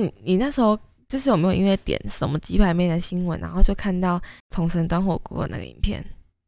[0.00, 4.20] 你你那时候就是有没有因为点什么鸡排妹的新闻，然后就看到
[4.50, 6.04] 统神端火锅的那个影片？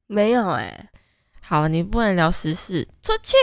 [0.07, 0.89] 没有哎、欸。
[1.45, 3.37] 好，你不能聊时事，出去。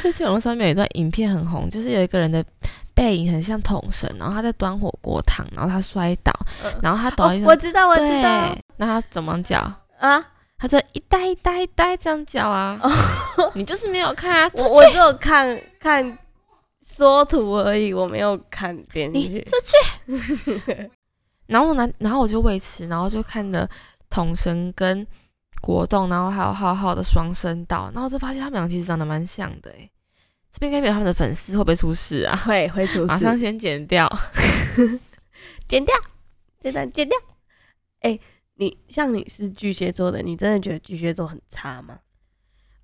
[0.00, 2.44] 最近网络上面有一段影片很红，就是有一个人的
[2.94, 6.32] 背影很像桶神，然后他在端火锅汤，然后他摔倒，
[6.82, 8.56] 然后他倒一、哦，我知道，我知道。
[8.78, 9.58] 那他怎么叫
[9.98, 10.24] 啊？
[10.58, 12.80] 他就一呆一呆一呆这样叫啊。
[12.82, 12.90] 哦、
[13.54, 14.50] 你就是没有看啊？
[14.54, 16.18] 我我只有看看
[16.86, 19.42] 缩图而已，我没有看点进去。
[19.42, 20.90] 出去。
[21.46, 23.68] 然后呢，然后我就为此，然后就看了
[24.08, 25.06] 统神跟。
[25.62, 29.90] 国栋，然后还有浩浩的双声道，然后就发现他们俩其实长得蛮像的诶，
[30.52, 32.36] 这边应该有他们的粉丝会不会出事啊？
[32.36, 34.06] 会会出事，马上先剪掉，
[35.66, 35.94] 剪掉，
[36.60, 37.18] 这段剪掉。
[38.00, 38.16] 哎，
[38.56, 41.98] 你像你是巨蟹座的，你真的觉得巨蟹座很差吗？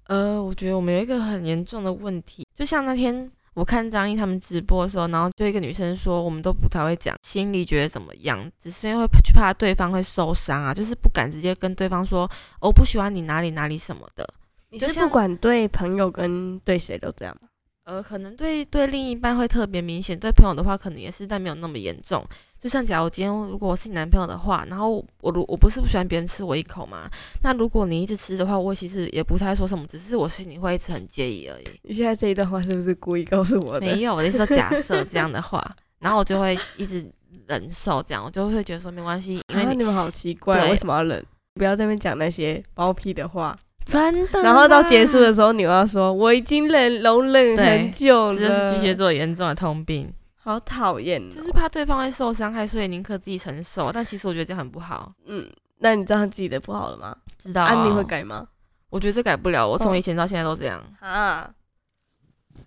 [0.05, 3.31] 呃，我觉得我们有一个很严重的问题，就像那天。
[3.55, 12.21] 我看张毅他们直播的时候，然后就一个女生说，我们都不太会讲心里觉得怎么样，只是因为怕对方会受伤啊，就是不敢直接跟对方说，
[12.61, 14.27] 我、哦、不喜欢你哪里哪里什么的。
[14.71, 17.49] 你是不管对朋友跟对谁都这样吗？
[17.85, 22.25] 呃，可能对对另一半会特别明显，对朋友的话可能也是，但没有那么严重。
[22.63, 27.11] 就像假如今天如果我是你男朋友的话，然后我如我不是不喜欢别人吃我一口嘛，
[27.43, 31.65] 那如果你一直吃的话，我其实也不太说什么，只是我心里会一直很介意而已。
[31.83, 33.81] 你现在这一段话是不是故意告诉我的？
[33.81, 35.61] 没有，我是说假设这样的话，
[35.99, 37.05] 然后我就会一直
[37.49, 41.21] 忍受这样，我就会觉得说没关系，因为你，啊、你们好奇怪，为什么要忍？
[41.55, 43.57] 不要在那边讲那些包庇的话。
[43.85, 50.09] 真的，然后到结束的时候，你又要说我已经忍容忍很久了，这是巨蟹座严重的通病，
[50.43, 53.91] 好讨厌、喔，就是怕对方会受伤害，所以宁可自己承受。
[53.93, 55.13] 但其实我觉得这样很不好。
[55.27, 55.49] 嗯，
[55.79, 57.17] 那你知道他自己的不好了吗？
[57.39, 57.67] 知道、哦。
[57.67, 58.47] 啊，你会改吗？
[58.91, 61.51] 我觉得这改不了，我从以前到现在都这样、哦、啊。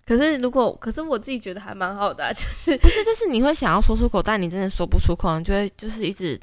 [0.04, 6.38] 可是如果，可是我自己觉得还蛮好的、啊，就是不是，就是你会想要说出口，但你真的说不出口，你就会就是一直。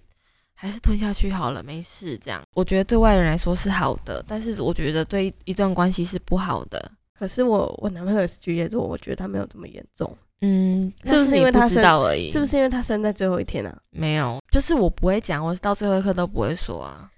[0.56, 2.18] 还是吞下去好了，没事。
[2.24, 6.90] 这样，我觉得对外人来说是好的，但是我觉得对一段关系是不好的。
[7.20, 10.16] 可是我我男朋友也是巨蟹座，我觉得他没有这么严重。
[10.42, 12.32] 嗯，是不是因为他知道而已？
[12.32, 13.78] 是不是因为他生在最后一天啊？
[13.92, 17.10] 没有，就是我不会讲，我到最后一刻都不会说啊。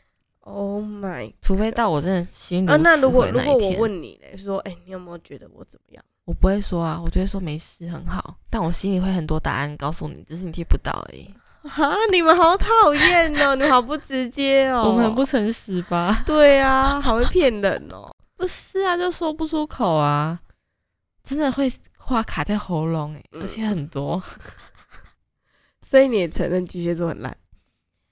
[0.41, 2.77] Oh my，除非到我真的心里啊。
[2.77, 6.05] 那如果如果我问你嘞，说，哎、欸，你有没有觉得我怎么样？
[6.25, 8.35] 我不会说啊，我就会说没事，很好。
[8.49, 11.27] 但我心里会很多答案告诉你，只是你听不到而已。
[11.63, 13.55] 啊，你们好讨厌哦！
[13.55, 16.21] 你们好不直接哦， 我们很不诚实吧？
[16.23, 18.11] 对啊，好会骗人哦。
[18.37, 20.39] 不是啊，就说不出口啊，
[21.23, 21.71] 真的会
[22.05, 24.21] 话卡在喉咙而且很多。
[25.81, 27.35] 所以你也承认巨蟹座很烂？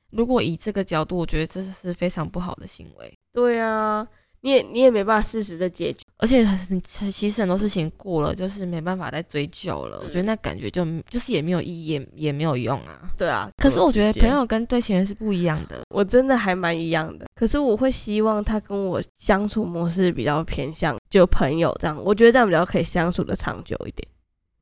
[0.10, 3.18] 如果以这个角度，我觉得这是非常不好的行为。
[3.32, 4.08] 对啊。
[4.42, 9.98] 你也你也没办法适时的解决，而且很其实很多事情过了，就是没办法再追究了。
[9.98, 13.12] 嗯、我觉得那感觉就就是也没有意义，也也没有用啊。
[13.18, 15.82] 对啊，可是我觉得朋友跟对情人是不一样的。
[15.90, 24.08] 我真的还蛮一样的，可是我会希望他跟我相处模式比较偏向就朋友这样，我觉得这样比较可以相处的长久一点。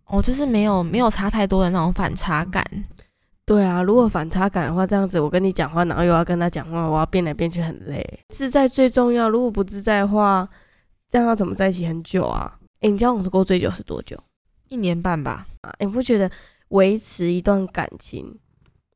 [0.07, 2.65] 哦，就是没有没有差太多的那种反差感。
[3.45, 8.19] 对啊，如果反差感的话，这样子我跟你讲话，然后又要跟他讲话，我要变来变去很累。
[8.29, 10.47] 自在最重要，如果不自在的话，
[11.11, 12.57] 这样要怎么在一起很久啊？
[12.79, 14.17] 诶，你交往过最久是多久？
[14.69, 15.45] 一年半吧。
[15.61, 16.31] 啊，你不觉得
[16.69, 18.33] 维持一段感情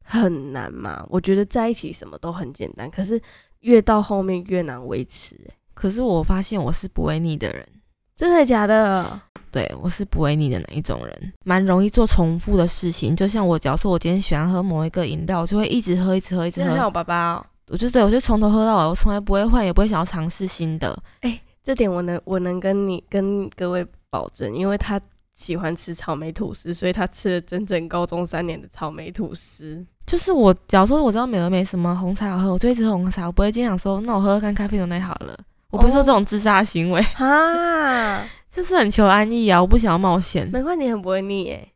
[0.03, 1.05] 很难吗？
[1.09, 3.21] 我觉得在一起什么都很简单，可是
[3.59, 5.35] 越到后面越难维持。
[5.73, 7.67] 可是我发现我是不会腻的人。
[8.15, 9.19] 真的假的？
[9.51, 13.15] 对，我是不会腻的那一种人，蛮容易做重复的事情。
[13.15, 16.75] 就像我，假如说我今天喜欢喝某一个饮料，我就会一直喝，一直喝，一直喝。
[16.75, 20.97] 像我爸爸哦，我就对我就从头喝到尾，我从来不会换，也不会想要尝试新的。
[21.21, 25.01] 哎、欸，这点我能我能跟你跟各位保证，因为他
[25.33, 29.83] 喜欢吃草莓吐司，所以他吃了整整高中三年的草莓吐司。
[30.05, 35.35] 就是我，假如说我知道美乐美什么红茶好喝，我就一直喝红茶，我不会经常说，那我喝喝看咖啡牛奶好了。
[35.71, 39.59] 我不会说这种自杀行为啊、哦， 就是很求安逸啊！
[39.59, 40.49] 我不想要冒险。
[40.51, 41.69] 难怪你很不会腻诶。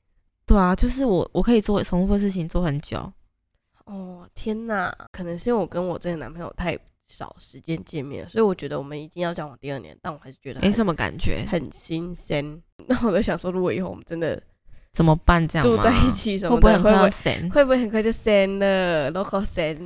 [0.45, 3.11] 对啊，就是我，我可以做重复的事情做很久。
[3.85, 6.77] 哦天哪，可能是因为我跟我这个男朋友太
[7.09, 12.61] 少时间见面，所以我觉得我们已经要交往第二年，但我还是觉得没什么感觉，很新鲜。
[12.87, 14.41] 那我在想说，如果以后我们真的
[14.93, 15.45] 怎么办？
[15.47, 19.75] 这样住在一起什么的，会不会很快就会不会很快就散了？local 散。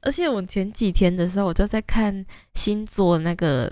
[0.00, 2.24] 而且我前几天的时候，我就在看
[2.54, 3.70] 星座那个，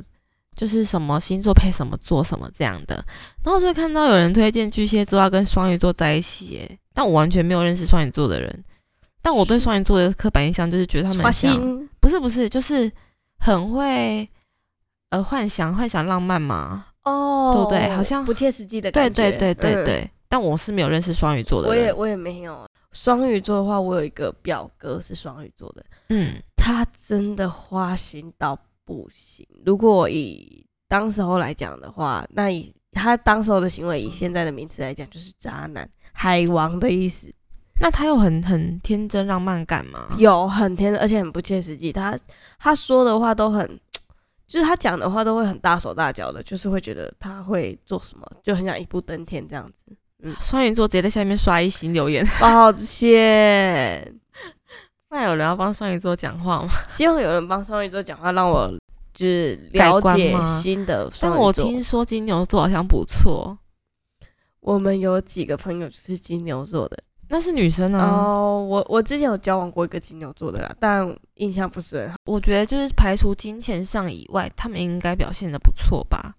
[0.54, 3.02] 就是什么星座配什么座什么这样的，
[3.44, 8.64] 然后就看到有人推荐巨蟹座要跟双鱼座在一起，耶，但我完全没有认识双鱼座的人，
[9.26, 12.88] 但我对双鱼座的刻板印象就是觉得他们很像，不是不是，就是
[13.40, 14.28] 很会
[15.10, 16.86] 呃幻想幻想浪漫嘛。
[17.02, 17.96] 哦，对不对？
[17.96, 19.10] 好像不切实际的感觉。
[19.10, 20.00] 对对对对对。
[20.02, 22.64] 嗯、但我是没有认识双鱼座的人，我也我也没有。
[22.92, 29.44] 双鱼座的话，我有一个表哥是双鱼座的，嗯，他真的花心到不行。
[29.64, 37.34] 如果以当时候来讲的话，那以他当时候的行为，以现在的名词来讲，就是渣男、海王的意思。
[37.80, 40.08] 那他有很很天真浪漫感吗？
[40.18, 41.92] 有很天真，而且很不切实际。
[41.92, 42.18] 他
[42.58, 43.80] 他说的话都很，
[44.46, 49.96] 就是他讲的话都会很大手大脚的，就是会觉得他会做什么，就很想一步登天这样子。
[50.22, 54.14] 嗯，双鱼座直接在下面刷一星留言， 抱歉。
[55.10, 56.68] 那有人要帮双鱼座讲话吗？
[56.88, 58.72] 希望有人帮双鱼座讲话，让我
[59.12, 61.10] 就是了解新的。
[61.20, 63.56] 但我听说金牛座好像不错，
[64.60, 68.06] 我们有几个朋友就是金牛座的，那是女生啊。
[68.06, 72.16] 哦，我我之前有交往过一个金牛座的啦，但印象不是很好。
[72.24, 76.34] 我觉得就是排除金钱上以外，他们应该表现的不错吧。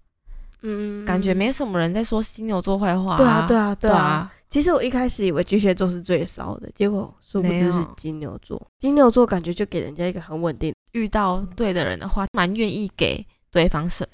[0.62, 3.16] 嗯，感觉没什么人在说金牛座坏话、啊。
[3.16, 4.32] 对啊，对啊，对啊。
[4.50, 8.60] 其实我一开始以为巨蟹座是最骚的，结果殊不知是金牛座。
[8.78, 14.08] 金牛座感觉就给人家一个很稳定，遇到对的人的话，蛮愿意给对方是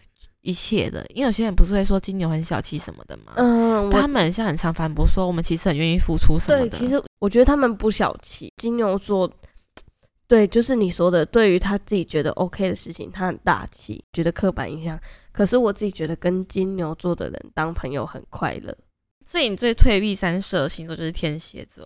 [0.45, 1.05] 一切的。
[1.09, 3.33] 因为有些人不是会说金牛很小气什么的吗？
[3.37, 6.69] 嗯，他们像很常反驳说，我们其实很愿意付出什么的。
[6.69, 8.53] 对，其实我觉得他们不小气。
[8.57, 9.29] 金牛座，
[10.29, 14.99] 对，就是你说的，对于他自己觉得 OK 的事情，他很大气，觉得刻板印象。
[15.33, 18.73] 可是我自己觉得跟金牛座的人当朋友很快乐，
[19.27, 21.85] 所以你最退避三舍的星座就是天蝎座。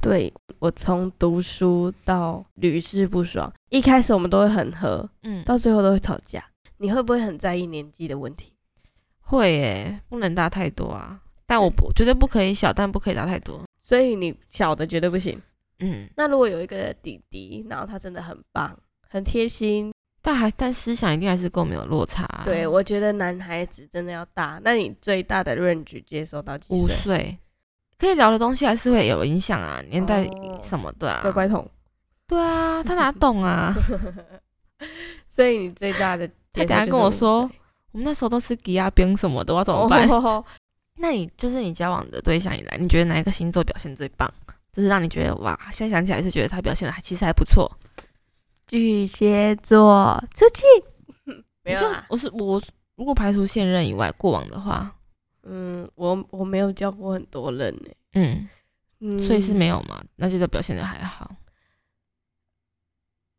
[0.00, 6.44] 对，我从读书到屡试不爽，一开始我们都会很合，嗯，到最后都会吵架。
[6.78, 8.52] 你会不会很在意年纪的问题？
[9.20, 11.20] 会耶，不能大太多啊。
[11.46, 13.62] 但我不绝对不可以小，但不可以大太多。
[13.80, 15.40] 所以你小的绝对不行。
[15.80, 18.78] 嗯，那如果有一个弟弟，然后他真的很棒，
[19.08, 19.92] 很贴心。
[20.20, 22.42] 但还但思想一定还是跟我们有落差、啊。
[22.44, 24.60] 对，我觉得男孩子真的要大。
[24.64, 26.76] 那你最大的 range 接受到几岁？
[26.76, 27.38] 五岁，
[27.98, 30.28] 可以聊的东西还是会有影响啊，年代
[30.60, 31.22] 什么的啊。
[31.22, 31.66] 乖乖桶。
[32.26, 33.72] 对啊，他哪懂啊？
[35.28, 37.42] 所以你最大的，他等下跟我说，
[37.92, 40.06] 我们那时候都吃鸡鸭冰什么的，我要怎么办？
[40.10, 40.44] 哦、
[40.96, 44.32] 那你就是你交往的对象以来，你觉得哪一个星座表现最棒？
[44.72, 47.70] 就是让你觉得哇，现在想起来是觉得他表现的还其实还不错。
[48.66, 50.64] 巨蟹座出去，
[51.64, 52.04] 没有啊。
[52.08, 52.60] 我是我，
[52.96, 54.94] 如果排除现任以外，过往的话，
[55.44, 58.48] 嗯，我我没有交过很多人呢、欸，
[59.00, 60.04] 嗯，所以是没有嘛？
[60.16, 61.34] 那这个表现的还好。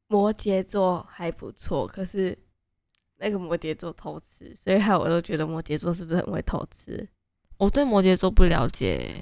[0.07, 2.35] 摩羯座还不错，可是
[3.19, 7.07] 那个摩羯座偷吃，所以害我都觉得摩羯座是不是很会偷吃？
[7.57, 9.13] 我对摩羯座不了解，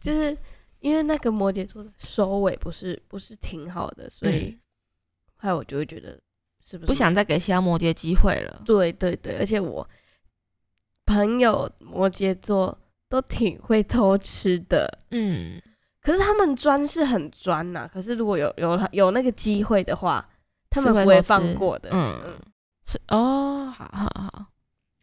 [0.00, 0.36] 就是
[0.80, 4.58] 因为那个摩羯座的收尾不是不是挺好的，所以。
[5.36, 6.18] 害我就会觉得，
[6.64, 8.62] 是不是不想再给其他摩羯机会了？
[8.64, 9.86] 对对对，而且我
[11.04, 12.78] 朋友摩羯座
[13.10, 15.60] 都挺会偷吃的，嗯，
[16.00, 17.90] 可是他们专是很专呐、啊。
[17.92, 20.26] 可是如果有有有那个机会的话，
[20.70, 21.90] 他们不会放过的。
[21.92, 22.40] 嗯嗯，
[22.86, 24.46] 是哦，好好好，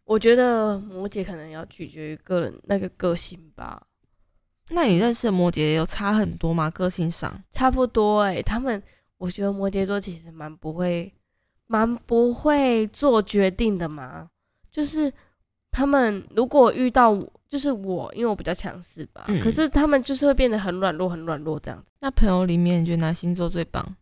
[0.04, 3.82] 我觉得摩羯可能要取决于个人那个个性吧。
[4.70, 6.70] 那你认识的摩羯有差很多吗？
[6.70, 8.82] 个性上差不多哎、欸，他们。
[9.18, 11.14] 我觉得摩羯座其实蛮不会，
[11.68, 14.28] 蛮不会做决定的嘛。
[14.68, 15.12] 就是
[15.70, 19.40] 他们如果遇到我，就是我，因为我比较强势吧、嗯。
[19.40, 21.86] 可是他们就是会变得很软弱，很软弱这样子。
[22.00, 23.94] 那朋友里面，你觉得哪星座最棒？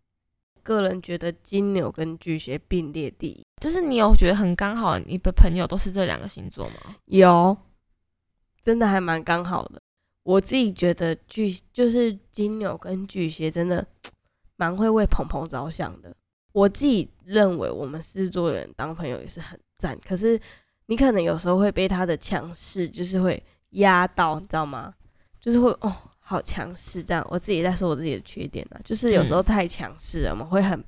[0.63, 3.45] 个人觉得金牛跟巨蟹并列第一。
[3.61, 6.97] 就是你有觉得很刚好，你的朋友都是这两个星座吗？
[7.07, 7.57] 有，
[8.63, 9.81] 真的还蛮刚好的。
[10.23, 13.87] 我自己觉得巨就是金牛跟巨蟹真的。
[14.61, 16.15] 蛮会为鹏鹏着想的，
[16.53, 19.99] 我自己认为我们狮子座的人当朋友也是很赞。
[20.07, 20.39] 可是
[20.85, 24.93] 你可能有时候会被他的强势，就是会压到，你知道吗？
[25.41, 25.97] 就是会哦，
[26.31, 27.27] 好强势这样。
[27.29, 30.85] 我自己在说我自己的缺点呢，就是有时候太强势了嘛，会很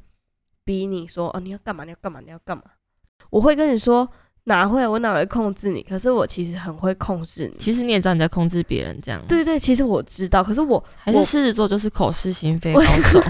[0.65, 1.83] 逼你说哦，你要干嘛？
[1.83, 2.21] 你要干嘛？
[2.21, 2.63] 你要干嘛？
[3.29, 4.09] 我会跟你说
[4.45, 5.83] 哪会，我哪会控制你？
[5.83, 7.57] 可是我其实很会控制你。
[7.59, 9.21] 其实你也知道你在控制别人，这样。
[9.27, 13.21] 对对，其实我知道，可是我还是狮子座就是口是心非 高手。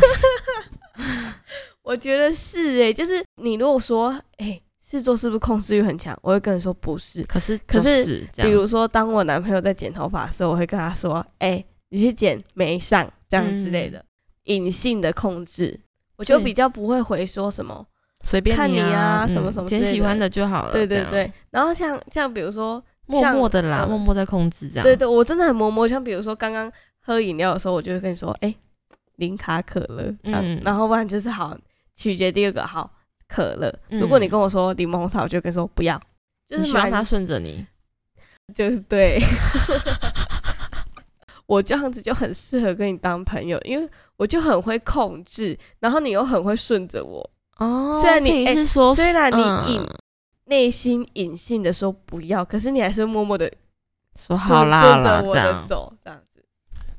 [1.83, 6.17] 我觉得是诶、欸，就是你如果说哎，狮子座是不是控制欲很强？
[6.23, 7.23] 我会跟你说不是。
[7.25, 14.05] 可是，可是，是，比如说，当我男朋友在剪头发的时候，我会跟他说：“哎、欸，你去剪没上这样之类的，
[14.45, 15.79] 隐、嗯、性的控制。”
[16.19, 17.87] 我就比较不会回说什么
[18.25, 20.73] 随便看你啊，嗯、什么什么剪喜欢的就好了。
[20.73, 21.33] 对对对。
[21.51, 24.83] 然后像像比如说默默的啦，默默在控制这样。
[24.83, 25.87] 对对，我真的很默默。
[25.87, 28.57] 像比如说刚刚喝饮料的时候，我就会跟你说：“哎、欸，
[29.17, 31.57] 零卡可乐。”嗯，然后不然就是好。
[31.95, 32.91] 取决第二个好
[33.29, 36.01] 可乐、嗯，如果你跟我说柠檬茶，我就跟你说不要，
[36.49, 37.65] 就是希望他顺着你，
[38.55, 39.21] 就是对。
[41.53, 47.31] 我这样子就很适合跟你当朋友，因为我就很会控制，然后你又很会顺着我。
[47.59, 49.99] 哦，虽然你是说，欸、虽然你隐、嗯、
[50.47, 53.53] 内心隐性的说不要，可是你还是默默的
[54.19, 56.43] 说好啦好啦，这样走这样子。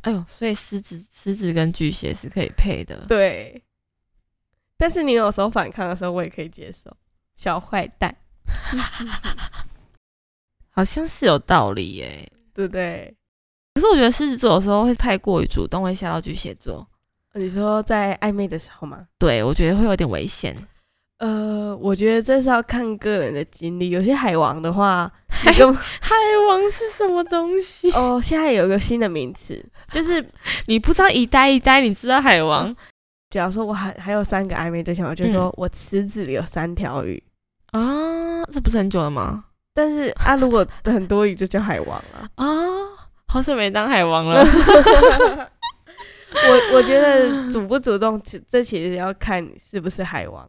[0.02, 3.08] 哎呦，所以狮子狮子跟巨蟹是可以配的。
[3.08, 3.60] 对，
[4.78, 6.96] 但是你有时候反抗的时候，我也可以接受。
[7.36, 8.16] 小坏蛋，
[10.70, 13.16] 好像是有道理耶，对不对？
[13.84, 16.88] 可是我觉得狮子座有时候会太过于主动，会吓到巨蟹座。
[17.34, 19.00] 你说在暧昧的时候吗？
[19.20, 20.56] 对，我觉得会有点危险。
[21.18, 23.90] 呃，我觉得这是要看个人的经历。
[23.90, 26.16] 有些海王的话， 海海
[26.48, 27.92] 王是什么东西？
[27.98, 29.62] 哦，现在有一个新的名词，
[29.92, 30.26] 就是
[30.68, 32.70] 你不知道一呆一呆，你知道海王？
[32.70, 32.76] 嗯、
[33.32, 37.22] 假如说我还还有三个暧昧对象，我就说我池子里有三条鱼、
[37.74, 39.44] 嗯、啊，这不是很久了吗？
[39.74, 42.48] 但是啊，如果很多鱼就叫海王了啊。
[43.34, 44.46] 好久没当海王了。
[46.46, 50.48] 我我觉得主不主动，这其实要看你是不是海王。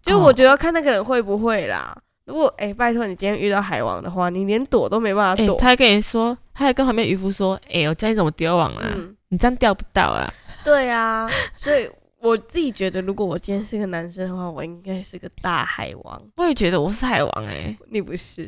[0.00, 1.94] 就我觉得看那个人会不会啦。
[2.24, 5.54] 如果哎、欸，拜托你今天遇到海王的话，你连躲都没办法躲。
[5.54, 10.32] 欸、他还跟你说，他还跟旁边渔夫说：“哎、欸，我教你怎么丢网啊，嗯、你这样钓不到啊。
[10.64, 11.86] ”对啊， 所以
[12.20, 16.22] 我自己觉得，如果我今天是个男生的话，我应该是个大海王。
[16.36, 18.42] 我也觉得我是海王哎、欸，你不是？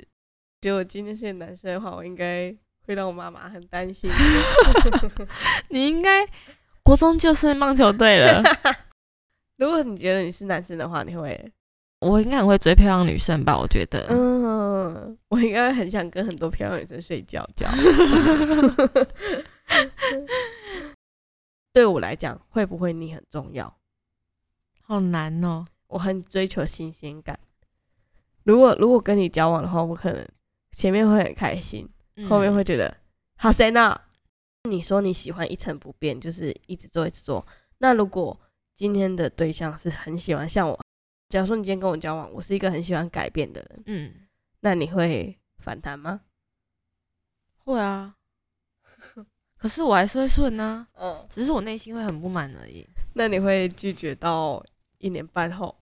[0.62, 2.56] 觉得我今天是个男生的话，我应该。
[2.87, 4.11] 会让我妈妈很担心。
[5.69, 6.26] 你应该
[6.83, 8.43] 国中就是棒球队了。
[9.59, 11.52] 如果你觉得你是男生的话，你会？
[12.00, 13.59] 我应该很会追漂亮女生吧？
[13.59, 14.07] 我觉得。
[14.11, 17.66] 嗯，我应该很想跟很多漂亮女生睡觉觉。
[21.73, 23.75] 对我来讲，会不会你很重要？
[24.83, 25.64] 好难哦。
[25.88, 27.38] 我很追求新鲜感。
[28.45, 30.28] 如果如果跟你交往的话，我可能
[30.73, 31.88] 前面会很开心。
[32.29, 32.97] 后面会觉得
[33.37, 34.01] 好谁呢？
[34.65, 37.47] 你说你喜欢一成不变，就是一直做一直做。
[37.79, 38.39] 那如果
[38.75, 40.79] 今天的对象是很喜欢像我，
[41.29, 44.15] 假如说你今天跟我交往，我是一个很喜欢改变的人，嗯，
[44.61, 46.23] 那你会反弹吗？
[47.59, 48.15] 会啊，
[49.59, 52.87] 可是我还是会顺呢， 嗯，只是我内心会很不满而已。
[53.15, 54.65] 那你会拒绝到
[54.99, 55.77] 一年半后，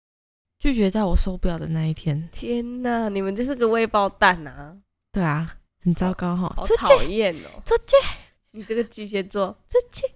[0.58, 2.28] 拒绝在我受不了的那一天？
[2.32, 4.76] 天哪，你们就是个未爆弹啊！
[5.12, 5.58] 对啊。
[5.84, 7.60] 很糟糕哈，好讨厌哦！
[7.64, 7.96] 出去，
[8.52, 10.06] 你这个巨蟹座，出去。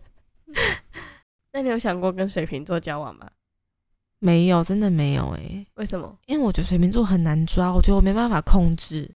[1.53, 3.29] 那你有想过跟水瓶座交往吗？
[4.21, 5.67] 没有，真的没有哎、欸。
[5.75, 6.17] 为什么？
[6.27, 9.11] 因为我觉得水瓶座很难抓，我觉得我没办法控制，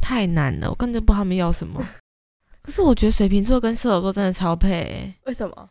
[0.00, 1.84] 太难了，我根本不知道他们要什么。
[2.62, 5.14] 可是我觉得水瓶座跟射手座真的超配、欸。
[5.24, 5.70] 为什么？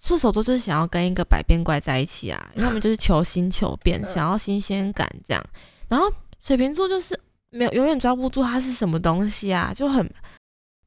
[0.00, 5.44] 射手座就是想要跟一个百变怪在一起啊，因为他们就是求新求变， 想要新鲜感这样。
[5.88, 7.18] 然后水瓶座就是。
[7.54, 10.08] 没有，永远抓不住它是什么东西啊，就很，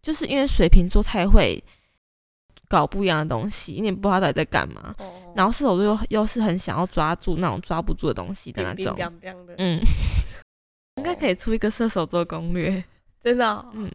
[0.02, 1.64] 就是因为水瓶座太会
[2.68, 4.94] 搞不一样的东西，你也不知道他到底在干嘛。
[5.00, 8.94] 哦、然后射手座又又是很想要抓住那种抓不住的东西的那种。
[8.96, 9.80] 冰冰冰冰嗯，
[10.98, 12.84] 应该可以出一个射手座攻略，
[13.24, 13.66] 真的、哦。
[13.74, 13.90] 嗯，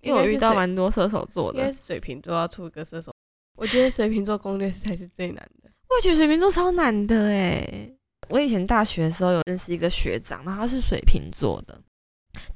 [0.00, 1.58] 因为我遇到蛮多射手座的。
[1.58, 3.12] 应该是水瓶座要出一个射手，
[3.56, 5.70] 我觉得水瓶座攻略才是最难的。
[5.88, 7.90] 我觉得水瓶座超难的哎。
[8.28, 11.80] 我以前大学的时候有认识一个学长，然后他是水瓶座的，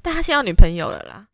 [0.01, 1.25] 但他现在有女朋友了啦。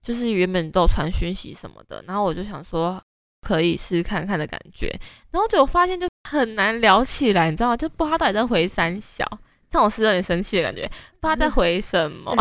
[0.00, 3.02] 就是原本都传讯息什么的，然后我就想说
[3.42, 4.88] 可以试看看的感觉，
[5.30, 7.76] 然后结果发现就很难聊起来，你知道吗？
[7.76, 9.26] 就不知道他到底在回三小，
[9.68, 10.88] 这种是有点生气的感觉，
[11.20, 12.34] 不知道在回什么。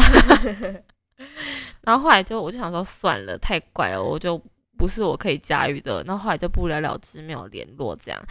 [1.81, 4.41] 然后后来就我就想说算了，太怪了，我就
[4.77, 6.03] 不是我可以驾驭的。
[6.03, 8.25] 然后后来就不了了之，没有联络这样。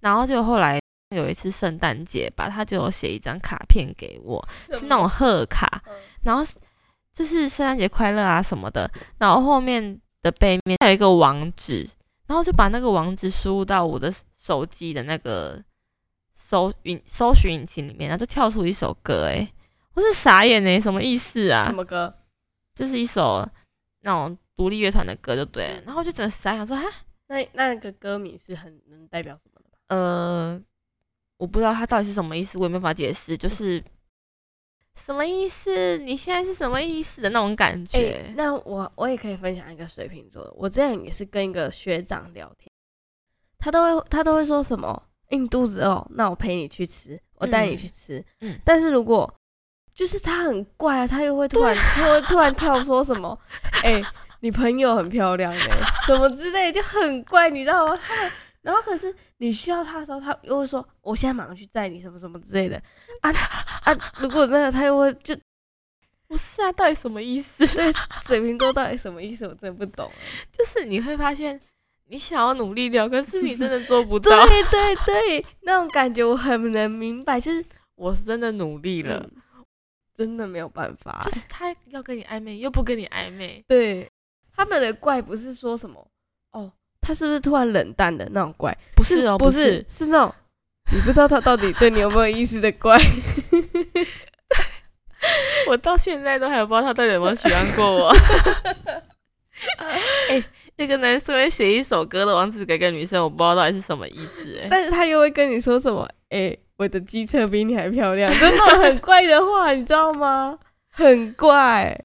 [0.00, 0.80] 然后就后来。
[1.10, 6.42] 有一次圣诞节吧，他就有写一张卡片给我，是那种贺卡，嗯、然后
[7.12, 11.88] 就是圣诞节快乐啊什么的，然后后面的背面还有一个网址，
[12.26, 15.62] 然后就把那个网址输入到我的手机的那个
[16.34, 19.48] 搜引搜寻引擎里面，然后就跳出一首歌，诶，
[19.94, 21.66] 我是傻眼诶，什么意思啊？
[21.66, 22.12] 什么歌？
[22.74, 23.48] 这是一首
[24.00, 26.84] 那种独立乐团的歌，就对了，然后就整个傻眼说哈，
[27.28, 29.78] 那那个歌名是很能代表什么的吧？
[29.94, 30.60] 呃。
[31.38, 33.82] 我不知道他到底是什么意思，我也没法解释，就是
[34.94, 35.98] 什么意思？
[35.98, 37.98] 你现在是什么意思的那种感觉？
[37.98, 42.70] 欸、那我我也可以分享一个水瓶座的，我之前也是跟一个学长聊天，
[43.58, 45.02] 他都会他都会说什么？
[45.30, 48.24] 欸、你肚子饿，那我陪你去吃，我带你去吃。
[48.40, 49.30] 嗯，但是如果
[49.92, 53.36] 就是他很怪啊，他又会突然他会突然跳说什么？
[53.82, 54.04] 哎、欸，
[54.40, 57.98] 你朋友很漂亮哎、欸，什么之类就很怪，你知道吗？
[58.66, 62.76] 然后可是你需要他的时候，他又会说：“我现在马上去载你，什么什么之类的。”
[63.22, 63.30] 啊
[63.84, 64.12] 啊！
[64.18, 65.38] 如果那个他又会就
[66.26, 67.64] 不是啊，到底什么意思？
[67.76, 67.92] 对，
[68.24, 69.46] 水瓶座到底什么意思？
[69.46, 70.10] 我真的不懂。
[70.50, 71.60] 就是你会发现，
[72.08, 74.30] 你想要努力掉，可是你真的做不到。
[74.48, 79.64] 对对对，那种感觉我很能明白，就是我是真的努力了，嗯、
[80.16, 81.20] 真的没有办法。
[81.22, 83.64] 就是他要跟你暧昧，又不跟你暧昧。
[83.68, 84.10] 对，
[84.52, 86.04] 他们的怪不是说什么
[86.50, 86.72] 哦，
[87.06, 88.76] 他是不是突然冷淡的那种怪？
[88.96, 90.34] 不是哦，不是，不是，是那种
[90.92, 92.98] 你不知道他到底对你有没有意思的怪。
[95.68, 98.08] 我到现在都还不知道他到底有没有喜欢过我。
[100.28, 100.44] 哎、欸，
[100.76, 104.58] 那个男生会写一首歌的网址给个女生，我不知道到底是什么意思。
[104.60, 106.02] 哎，但是他又会跟你说什么？
[106.28, 110.58] 哎、欸，我的机车比你还漂亮，就那种很怪的话，你知道吗？
[110.90, 111.98] 很怪。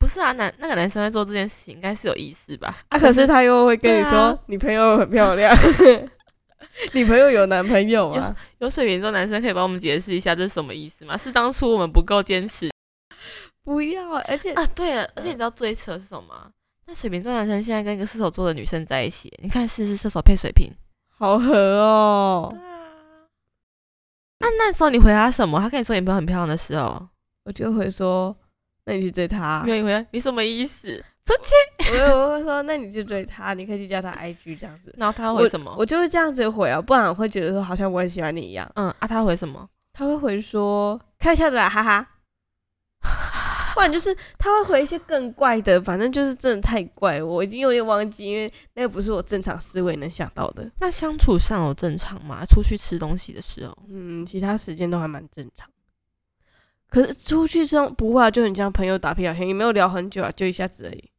[0.00, 2.78] 不是啊，男那个男生会做这件事情，应该是有意思吧？
[2.88, 5.54] 啊，可是他又会跟你说，啊、你朋友很漂亮。
[6.94, 8.34] 你朋友有男朋友啊？
[8.58, 11.16] 有，有水瓶座男生可以帮我们解释一下这是什么意思吗？
[11.16, 12.70] 是当初我们不够坚持？
[13.62, 16.50] 不要，而且啊，对了，而且你知道最扯是什么吗？
[16.86, 20.72] 那水瓶座男生现在跟一个射手座的女生在一起，你看是不是射手配水瓶，
[21.18, 22.48] 好合哦。
[22.50, 22.64] 对啊。
[24.38, 25.60] 那那时候你回他什么？
[25.60, 27.06] 他跟你说你朋友很漂亮的时候，
[27.44, 28.34] 我就会说，
[28.90, 29.62] 那你去追他。
[29.64, 31.02] 没有，你什么意思？
[31.24, 31.92] 出去。
[31.96, 34.92] 我我会说，那你去追他，你可以去加他 IG 这样子。
[34.98, 35.70] 然后他回什么？
[35.70, 38.68] 我，我就会这样子回啊，不然我会觉得说好像我很喜欢你一样。
[38.74, 39.68] 嗯啊，他回什么？
[39.92, 42.08] 他会回说开玩笑的啦，哈哈。
[43.74, 50.68] 不然就是他会回一些更怪的，反正就是真的太怪了，我已经有点忘记，因为那个不是我正常思维能想到的。
[50.80, 52.44] 那相处上有正常吗？
[52.44, 55.70] 出去吃东西的时候，嗯，其他时间都还蛮正常。
[56.90, 61.10] 可是出去吃不会啊，就很像朋友打屁聊天，也没有聊很久啊，就一下子而已。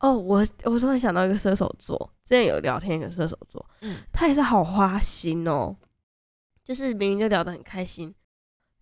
[0.00, 5.76] 哦，我我突然想到一个射手座，之前有聊天一个射手座，嗯，他也是好花心哦，
[6.64, 8.12] 就是明明就聊得很开心，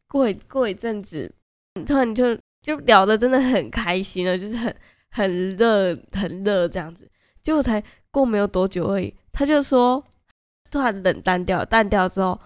[0.08, 1.34] 过一过一阵子，
[1.86, 2.38] 突然就。
[2.62, 4.76] 就聊得真的很开心了，就是很
[5.12, 7.10] 很热很热这样子，
[7.42, 10.04] 结果才过没有多久而已，他就说
[10.70, 12.38] 突然冷淡掉，淡掉之后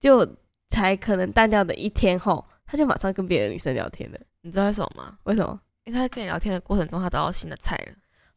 [0.00, 0.26] 就
[0.70, 4.18] 才可能淡掉的一天后，他就马上跟别的女生聊天了。
[4.42, 5.18] 你知道为什么吗？
[5.24, 5.60] 为什么？
[5.84, 7.92] 因为他在跟你聊天的过程中，他找到新的菜了。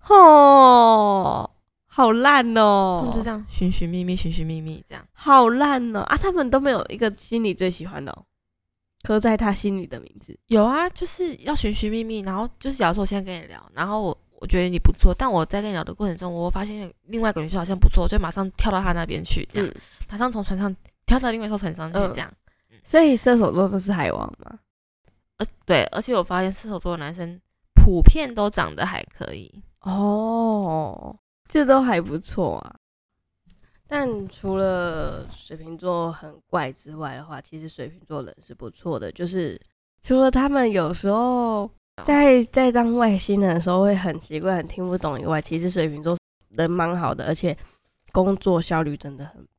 [0.10, 1.50] 哦，
[1.86, 3.02] 好烂哦！
[3.02, 6.00] 他们就这样寻寻觅觅，寻寻觅觅这样，好烂哦！
[6.02, 8.26] 啊，他们都没有一个心里最喜欢的哦。
[9.04, 19.76] 刻在他心里的名字有啊，就是要寻寻觅觅，然后就是假如说我现在跟你聊，然后我我觉得你不错，但我在跟你聊的过程中，我发现另外一个女生好像不错，就马上跳到他那边去，这样，嗯、
[20.10, 20.74] 马上从船上
[21.06, 22.30] 跳到另外一艘船上去，这样。
[22.32, 22.38] 嗯、
[22.84, 24.60] 所以射手座都是海王吗？
[25.38, 27.40] 呃，对，而且我发现射手座的男生
[27.74, 31.18] 普遍都长得还可以哦，
[31.50, 32.76] 这都还不错啊。
[33.88, 39.12] 但除了水瓶座很怪之外的话，其实水瓶座人是不错的。
[39.12, 39.60] 就是
[40.02, 41.70] 除了他们有时候
[42.04, 46.18] 在在当外星人的时候会很奇怪、很听不懂以外，其实水瓶座
[46.50, 47.56] 人蛮好的，而且
[48.12, 49.53] 工作效率真的很棒。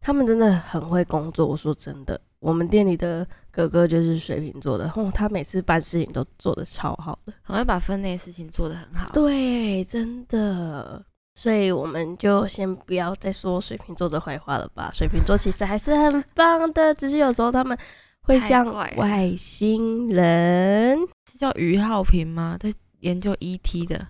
[0.00, 1.46] 他们真的很会工作。
[1.46, 9.10] 我说真的，我们店里的哥哥就是水瓶座的，哦，他每次办事情都做得超好的，很会把分内事情做得很好。
[9.12, 11.04] 对，真的。
[11.34, 14.90] 所以我们就先不要再说水瓶座的坏话了吧。
[14.92, 17.78] 水瓶座其实还是很棒的，只是有时候他们
[18.22, 20.98] 会像外星人。
[21.30, 22.56] 是叫于浩平吗？
[22.58, 24.08] 在研究 ET 的，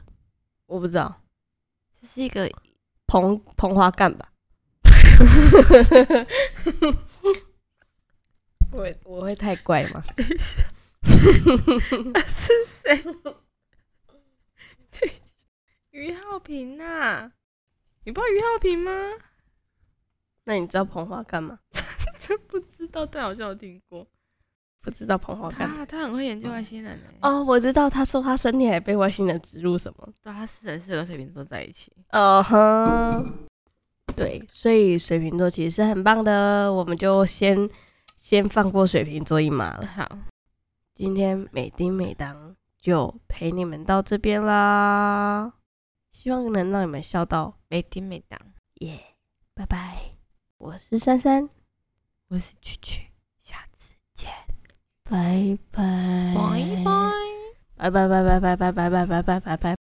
[0.67, 1.15] 我不知道，
[2.01, 2.51] 这是一个
[3.07, 4.30] 膨膨花干吧？
[8.73, 10.03] 我我会太怪吗？
[12.27, 13.05] 是谁？
[15.91, 17.33] 于浩平呐、啊，
[18.05, 18.93] 你不知道于浩平吗？
[20.45, 21.59] 那你知道彭华干嘛？
[22.19, 24.07] 真不知道，但好像有听过。
[24.83, 25.77] 不知道彭华干嘛？
[25.79, 27.07] 他他很会研究外星人呢。
[27.23, 30.09] 哦，我知道，他说他身体还被外星人植入什么？
[30.23, 31.93] 对，他是很适合水瓶座在一起。
[32.13, 33.49] 哦哼，
[34.17, 37.69] 对，所以水瓶座其实是很棒的，我们就先
[38.17, 39.87] 先放过水瓶座一马了。
[39.87, 40.19] 好，
[40.95, 45.53] 今天美丁美当就陪你们到这边啦。
[46.13, 48.39] 希望能让你们笑到美丁美当，
[48.81, 49.01] 耶！
[49.55, 49.97] 拜拜，
[50.59, 51.49] 我是珊珊，
[52.29, 54.29] 我是曲曲，下次见，
[55.05, 59.80] 拜拜，拜拜，拜拜拜拜拜拜拜拜拜拜拜拜。